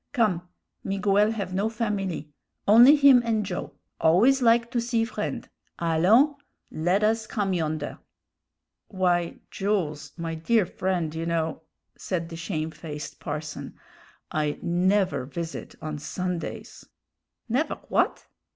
[0.13, 0.49] Come;
[0.83, 2.33] Miguel have no familie;
[2.67, 6.33] only him and Joe always like to see friend; allons,
[6.71, 7.99] led us come yonder."
[8.87, 11.61] "Why, Jools, my dear friend, you know,"
[11.95, 13.75] said the shamefaced parson,
[14.31, 16.83] "I never visit on Sundays."
[17.47, 18.25] "Never w'at?"